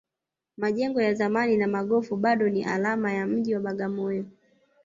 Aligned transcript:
majengo 0.57 1.01
ya 1.01 1.13
zamani 1.13 1.57
na 1.57 1.67
magofu 1.67 2.15
bado 2.15 2.49
ni 2.49 2.63
alama 2.63 3.13
ya 3.13 3.27
mji 3.27 3.53
wa 3.55 3.61
bagamoyo 3.61 4.25